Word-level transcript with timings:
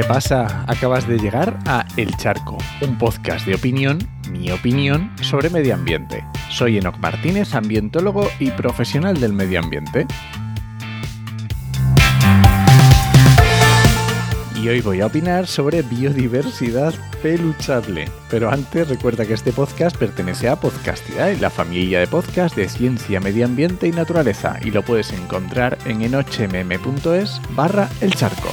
¿Qué 0.00 0.06
pasa? 0.06 0.64
Acabas 0.66 1.06
de 1.06 1.18
llegar 1.18 1.58
a 1.66 1.84
El 1.98 2.16
Charco, 2.16 2.56
un 2.80 2.96
podcast 2.96 3.44
de 3.44 3.54
opinión, 3.54 3.98
mi 4.30 4.50
opinión, 4.50 5.12
sobre 5.20 5.50
medio 5.50 5.74
ambiente. 5.74 6.24
Soy 6.48 6.78
Enoc 6.78 6.96
Martínez, 7.00 7.54
ambientólogo 7.54 8.26
y 8.38 8.50
profesional 8.50 9.20
del 9.20 9.34
medio 9.34 9.60
ambiente. 9.60 10.06
y 14.54 14.68
hoy 14.68 14.80
voy 14.80 15.00
a 15.00 15.06
opinar 15.06 15.46
sobre 15.46 15.82
biodiversidad 15.82 16.94
peluchable. 17.22 18.08
Pero 18.30 18.50
antes 18.50 18.88
recuerda 18.88 19.26
que 19.26 19.34
este 19.34 19.52
podcast 19.52 19.96
pertenece 19.96 20.48
a 20.48 20.56
Podcastidad, 20.56 21.34
la 21.36 21.50
familia 21.50 22.00
de 22.00 22.06
podcast 22.06 22.56
de 22.56 22.68
ciencia, 22.70 23.20
medio 23.20 23.44
ambiente 23.44 23.86
y 23.86 23.92
naturaleza, 23.92 24.58
y 24.62 24.70
lo 24.70 24.82
puedes 24.82 25.12
encontrar 25.12 25.76
en 25.84 26.02
enochmm.es 26.02 27.40
barra 27.54 27.88
el 28.00 28.14
charco. 28.14 28.50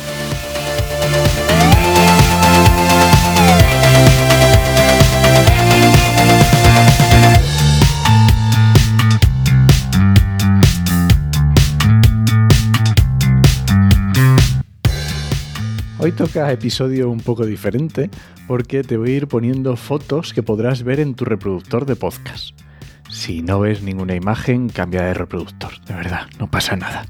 Toca 16.18 16.52
episodio 16.52 17.12
un 17.12 17.20
poco 17.20 17.46
diferente 17.46 18.10
porque 18.48 18.82
te 18.82 18.98
voy 18.98 19.12
a 19.12 19.16
ir 19.18 19.28
poniendo 19.28 19.76
fotos 19.76 20.34
que 20.34 20.42
podrás 20.42 20.82
ver 20.82 21.00
en 21.00 21.14
tu 21.14 21.26
reproductor 21.26 21.86
de 21.86 21.96
podcast. 21.96 22.60
Si 23.08 23.44
no 23.44 23.60
ves 23.60 23.84
ninguna 23.84 24.16
imagen, 24.16 24.68
cambia 24.68 25.04
de 25.04 25.14
reproductor, 25.14 25.80
de 25.86 25.94
verdad, 25.94 26.22
no 26.40 26.50
pasa 26.50 26.76
nada. 26.76 27.06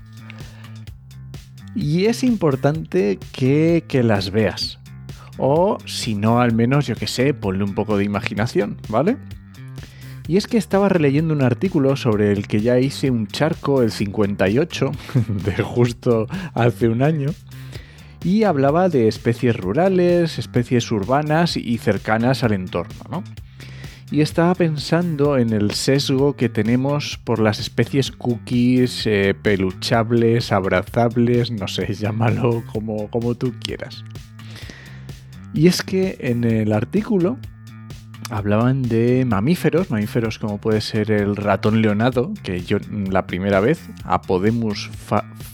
Y 1.73 2.08
es 2.08 2.22
importante 2.22 3.17
que, 3.31 3.85
que 3.88 4.03
las 4.03 4.31
veas. 4.31 4.78
O 5.38 5.78
si 5.85 6.13
no, 6.13 6.41
al 6.41 6.53
menos, 6.53 6.85
yo 6.85 6.95
que 6.95 7.08
sé, 7.08 7.33
ponle 7.33 7.63
un 7.63 7.75
poco 7.75 7.97
de 7.97 8.03
imaginación, 8.03 8.75
¿vale? 8.89 9.16
Y 10.28 10.35
es 10.35 10.47
que 10.47 10.58
estaba 10.58 10.89
releyendo 10.89 11.33
un 11.33 11.44
artículo 11.44 11.95
sobre 11.95 12.33
el 12.33 12.45
que 12.47 12.59
ya 12.59 12.78
hice 12.78 13.09
un 13.09 13.28
charco 13.28 13.81
el 13.81 13.91
58, 13.91 14.91
de 15.45 15.63
justo 15.63 16.28
hace 16.53 16.89
un 16.89 17.02
año, 17.02 17.30
y 18.23 18.43
hablaba 18.43 18.89
de 18.89 19.07
especies 19.07 19.55
rurales, 19.55 20.39
especies 20.39 20.91
urbanas 20.91 21.57
y 21.57 21.77
cercanas 21.77 22.43
al 22.43 22.53
entorno. 22.53 22.95
¿no? 23.09 23.23
Y 24.09 24.21
estaba 24.21 24.55
pensando 24.55 25.37
en 25.37 25.51
el 25.51 25.71
sesgo 25.71 26.35
que 26.35 26.47
tenemos 26.47 27.19
por 27.23 27.39
las 27.39 27.59
especies 27.59 28.11
cookies, 28.11 29.05
eh, 29.05 29.35
peluchables, 29.41 30.51
abrazables, 30.51 31.51
no 31.51 31.67
sé, 31.67 31.93
llámalo 31.99 32.63
como, 32.71 33.09
como 33.09 33.35
tú 33.35 33.53
quieras. 33.59 34.05
Y 35.53 35.67
es 35.67 35.83
que 35.83 36.17
en 36.21 36.43
el 36.43 36.71
artículo 36.71 37.38
hablaban 38.29 38.83
de 38.83 39.25
mamíferos, 39.25 39.89
mamíferos 39.89 40.39
como 40.39 40.59
puede 40.59 40.81
ser 40.81 41.11
el 41.11 41.35
ratón 41.35 41.81
leonado, 41.81 42.33
que 42.43 42.61
yo 42.61 42.77
la 43.09 43.27
primera 43.27 43.59
vez, 43.59 43.89
Apodemus 44.03 44.89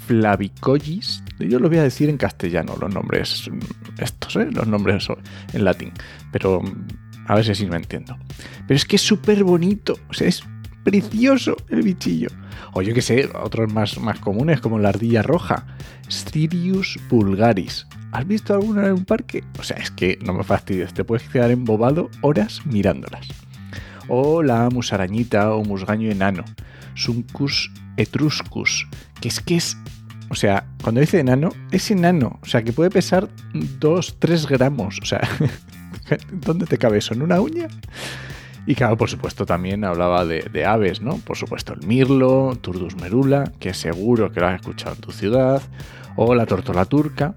flavicollis, 0.08 1.23
yo 1.39 1.59
lo 1.59 1.69
voy 1.69 1.78
a 1.78 1.84
decir 1.84 2.09
en 2.09 2.17
castellano, 2.17 2.75
los 2.80 2.94
nombres 2.94 3.50
estos, 4.00 4.36
¿eh? 4.36 4.50
los 4.52 4.67
nombres 4.67 5.08
en 5.53 5.64
latín, 5.64 5.91
pero 6.31 6.61
a 7.28 7.36
ver 7.36 7.56
si 7.56 7.66
me 7.67 7.78
entiendo. 7.78 8.17
Pero 8.67 8.75
es 8.75 8.86
que 8.86 8.95
es 8.95 9.02
súper 9.02 9.44
bonito, 9.44 9.97
o 10.09 10.14
sea, 10.14 10.28
es 10.28 10.44
precioso 10.84 11.56
el 11.69 11.81
bichillo. 11.81 12.29
O 12.73 12.81
yo 12.81 12.94
que 12.94 13.02
sé, 13.02 13.29
otros 13.41 13.72
más, 13.72 13.97
más 14.00 14.19
comunes 14.19 14.62
como 14.62 14.79
la 14.79 14.90
ardilla 14.90 15.22
roja, 15.22 15.66
Stirius 16.09 17.00
vulgaris. 17.09 17.88
¿Has 18.13 18.28
visto 18.28 18.53
alguna 18.53 18.85
en 18.85 18.94
un 18.94 19.06
parque? 19.06 19.44
O 19.59 19.63
sea, 19.63 19.78
es 19.78 19.90
que 19.90 20.19
no 20.24 20.34
me 20.34 20.44
fastidies, 20.44 20.94
te 20.94 21.03
puedes 21.03 21.28
quedar 21.28 21.50
embobado 21.50 22.12
horas 22.22 22.62
mirándolas. 22.63 23.28
O 24.07 24.44
la 24.44 24.69
musarañita 24.69 25.51
o 25.51 25.63
musgaño 25.63 26.12
enano, 26.12 26.46
Suncus 26.94 27.72
etruscus, 27.97 28.88
que 29.19 29.29
es 29.29 29.40
que 29.40 29.56
es... 29.56 29.78
O 30.29 30.35
sea, 30.35 30.68
cuando 30.84 31.02
dice 31.02 31.19
enano, 31.19 31.50
es 31.72 31.90
enano. 31.90 32.40
O 32.44 32.46
sea, 32.46 32.63
que 32.63 32.72
puede 32.72 32.91
pesar 32.91 33.29
2, 33.53 34.18
3 34.19 34.47
gramos. 34.47 35.00
O 35.02 35.06
sea, 35.06 35.28
¿dónde 36.31 36.68
te 36.68 36.78
cabe 36.78 37.00
eso? 37.00 37.16
¿En 37.16 37.23
una 37.23 37.41
uña? 37.41 37.68
Y 38.68 38.75
claro, 38.75 38.96
por 38.96 39.09
supuesto, 39.09 39.47
también 39.47 39.84
hablaba 39.84 40.23
de, 40.23 40.41
de, 40.53 40.66
aves, 40.66 41.02
¿no? 41.02 41.18
Por 41.18 41.35
supuesto, 41.35 41.73
el 41.73 41.85
mirlo, 41.85 42.56
Turdus 42.62 42.96
merula, 42.96 43.52
que 43.59 43.73
seguro 43.73 44.31
que 44.31 44.40
lo 44.40 44.47
has 44.47 44.62
escuchado 44.62 44.96
en 44.96 45.02
tu 45.02 45.12
ciudad, 45.12 45.62
o 46.16 46.35
la 46.35 46.46
tortola 46.46 46.85
turca, 46.85 47.35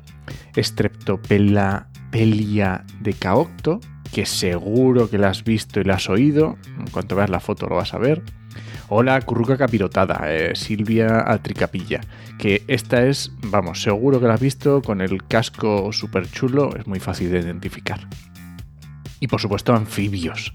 Streptopella 0.57 1.89
pelia 2.11 2.85
de 3.01 3.13
caocto, 3.13 3.81
que 4.13 4.27
seguro 4.27 5.11
que 5.11 5.19
la 5.19 5.29
has 5.29 5.45
visto 5.45 5.81
y 5.81 5.85
la 5.85 5.95
has 5.95 6.09
oído, 6.09 6.57
en 6.79 6.87
cuanto 6.87 7.17
veas 7.17 7.31
la 7.31 7.41
foto 7.41 7.67
lo 7.67 7.77
vas 7.77 7.95
a 7.95 7.99
ver, 7.99 8.23
o 8.89 9.03
la 9.03 9.21
curruca 9.21 9.57
capirotada, 9.57 10.33
eh, 10.33 10.55
Silvia 10.55 11.25
atricapilla, 11.31 12.01
que 12.39 12.63
esta 12.69 13.05
es, 13.05 13.33
vamos, 13.43 13.83
seguro 13.83 14.21
que 14.21 14.27
la 14.27 14.35
has 14.35 14.41
visto 14.41 14.83
con 14.83 15.01
el 15.01 15.25
casco 15.27 15.93
súper 15.93 16.31
chulo, 16.31 16.75
es 16.77 16.87
muy 16.87 17.01
fácil 17.01 17.31
de 17.31 17.41
identificar. 17.41 18.09
Y 19.19 19.29
por 19.29 19.41
supuesto 19.41 19.75
anfibios, 19.75 20.55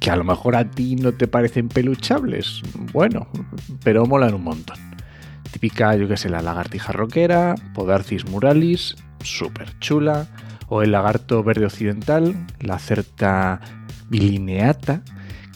que 0.00 0.10
a 0.10 0.16
lo 0.16 0.24
mejor 0.24 0.56
a 0.56 0.70
ti 0.70 0.96
no 0.96 1.12
te 1.12 1.28
parecen 1.28 1.68
peluchables, 1.68 2.62
bueno, 2.92 3.28
pero 3.82 4.06
molan 4.06 4.34
un 4.34 4.44
montón. 4.44 4.85
Típica, 5.56 5.96
yo 5.96 6.06
que 6.06 6.18
sé, 6.18 6.28
la 6.28 6.42
lagartija 6.42 6.92
roquera, 6.92 7.54
Podarcis 7.72 8.28
muralis, 8.28 8.94
súper 9.24 9.78
chula, 9.78 10.26
o 10.68 10.82
el 10.82 10.92
lagarto 10.92 11.42
verde 11.42 11.64
occidental, 11.64 12.34
la 12.60 12.78
certa 12.78 13.62
bilineata, 14.10 15.00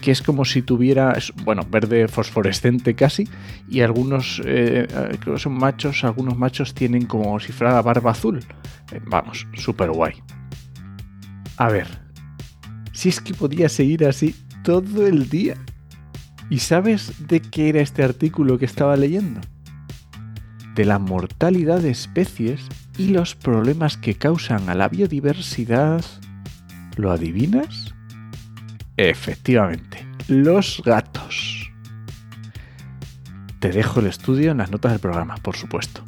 que 0.00 0.10
es 0.10 0.22
como 0.22 0.46
si 0.46 0.62
tuviera, 0.62 1.18
bueno, 1.44 1.66
verde 1.70 2.08
fosforescente 2.08 2.94
casi, 2.94 3.28
y 3.68 3.82
algunos, 3.82 4.40
eh, 4.46 4.88
creo 5.20 5.34
que 5.34 5.40
son 5.42 5.58
machos, 5.58 6.02
algunos 6.02 6.34
machos 6.34 6.72
tienen 6.72 7.04
como 7.04 7.38
si 7.38 7.52
fuera 7.52 7.74
la 7.74 7.82
barba 7.82 8.12
azul. 8.12 8.40
Eh, 8.92 9.02
vamos, 9.04 9.46
súper 9.52 9.90
guay. 9.90 10.14
A 11.58 11.68
ver, 11.68 11.86
si 12.92 13.10
es 13.10 13.20
que 13.20 13.34
podía 13.34 13.68
seguir 13.68 14.06
así 14.06 14.34
todo 14.64 15.06
el 15.06 15.28
día. 15.28 15.56
¿Y 16.48 16.60
sabes 16.60 17.28
de 17.28 17.40
qué 17.40 17.68
era 17.68 17.82
este 17.82 18.02
artículo 18.02 18.58
que 18.58 18.64
estaba 18.64 18.96
leyendo? 18.96 19.42
De 20.74 20.84
la 20.84 20.98
mortalidad 20.98 21.80
de 21.80 21.90
especies 21.90 22.66
y 22.96 23.08
los 23.08 23.34
problemas 23.34 23.96
que 23.96 24.14
causan 24.14 24.68
a 24.68 24.74
la 24.74 24.88
biodiversidad. 24.88 26.04
¿Lo 26.96 27.10
adivinas? 27.10 27.94
Efectivamente, 28.96 30.06
los 30.28 30.82
gatos. 30.84 31.70
Te 33.58 33.70
dejo 33.70 34.00
el 34.00 34.06
estudio 34.06 34.52
en 34.52 34.58
las 34.58 34.70
notas 34.70 34.92
del 34.92 35.00
programa, 35.00 35.36
por 35.36 35.56
supuesto. 35.56 36.02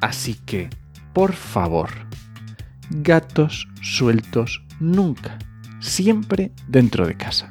Así 0.00 0.34
que, 0.34 0.70
por 1.12 1.32
favor, 1.32 1.90
gatos 2.90 3.68
sueltos 3.80 4.62
nunca, 4.80 5.38
siempre 5.80 6.52
dentro 6.68 7.06
de 7.06 7.16
casa. 7.16 7.48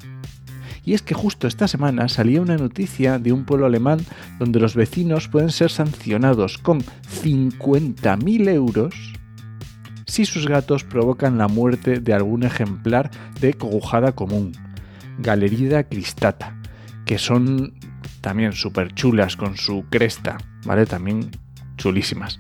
Y 0.86 0.94
es 0.94 1.02
que 1.02 1.14
justo 1.14 1.48
esta 1.48 1.68
semana 1.68 2.10
salía 2.10 2.42
una 2.42 2.58
noticia 2.58 3.20
de 3.20 3.32
un 3.32 3.46
pueblo 3.46 3.66
alemán 3.66 4.00
donde 4.40 4.60
los 4.60 4.76
vecinos 4.76 5.30
pueden 5.30 5.50
ser 5.50 5.72
sancionados 5.72 6.58
con 6.58 6.82
50.000 6.82 8.50
euros 8.50 9.14
si 10.14 10.26
sus 10.26 10.47
gatos 10.47 10.84
provocan 10.84 11.40
la 11.40 11.47
muerte 11.47 12.00
de 12.00 12.14
algún 12.14 12.44
ejemplar 12.44 13.09
de 13.40 13.56
cogujada 13.56 14.12
común, 14.12 14.52
Galerida 15.18 15.85
cristata, 15.85 16.56
que 17.06 17.18
son 17.18 17.74
también 18.22 18.53
súper 18.53 18.94
chulas 18.94 19.36
con 19.36 19.58
su 19.58 19.86
cresta, 19.90 20.38
¿vale? 20.66 20.86
También 20.86 21.32
chulísimas, 21.78 22.40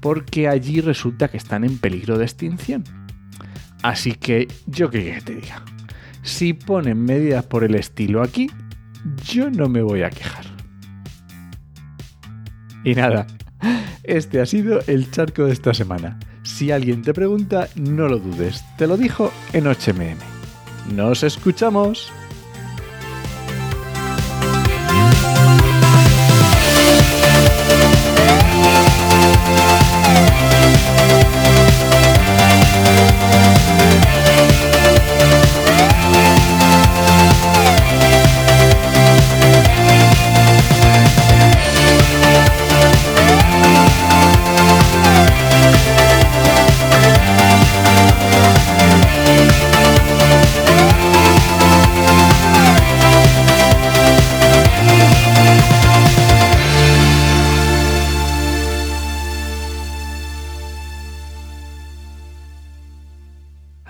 porque 0.00 0.48
allí 0.48 0.80
resulta 0.80 1.28
que 1.28 1.36
están 1.36 1.64
en 1.64 1.76
peligro 1.76 2.16
de 2.16 2.24
extinción. 2.24 2.84
Así 3.82 4.12
que 4.12 4.48
yo 4.66 4.88
que 4.88 5.20
te 5.22 5.34
diga, 5.34 5.62
si 6.22 6.52
ponen 6.52 7.04
medidas 7.04 7.44
por 7.44 7.64
el 7.64 7.74
estilo 7.74 8.22
aquí, 8.22 8.50
yo 9.24 9.50
no 9.50 9.68
me 9.68 9.82
voy 9.82 10.02
a 10.02 10.10
quejar. 10.10 10.44
Y 12.84 12.94
nada, 12.94 13.26
este 14.02 14.40
ha 14.40 14.46
sido 14.46 14.80
el 14.86 15.10
charco 15.10 15.44
de 15.44 15.52
esta 15.52 15.74
semana. 15.74 16.18
Si 16.42 16.70
alguien 16.70 17.02
te 17.02 17.14
pregunta, 17.14 17.68
no 17.76 18.08
lo 18.08 18.18
dudes, 18.18 18.64
te 18.78 18.86
lo 18.86 18.96
dijo 18.96 19.30
en 19.52 19.64
HMM. 19.64 20.18
¡Nos 20.94 21.22
escuchamos! 21.22 22.10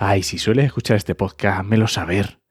Ay, 0.03 0.23
si 0.23 0.39
sueles 0.39 0.65
escuchar 0.65 0.97
este 0.97 1.13
podcast, 1.13 1.59
házmelo 1.59 1.85
saber. 1.87 2.41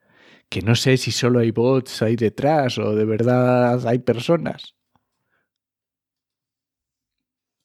Que 0.48 0.62
no 0.62 0.76
sé 0.76 0.96
si 0.96 1.10
solo 1.10 1.40
hay 1.40 1.50
bots 1.50 2.00
ahí 2.00 2.14
detrás 2.14 2.78
o 2.78 2.94
de 2.94 3.04
verdad 3.04 3.84
hay 3.88 3.98
personas. 3.98 4.76